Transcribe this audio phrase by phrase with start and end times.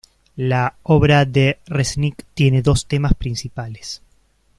[0.37, 4.01] La obra de Resnick tiene dos temas principales.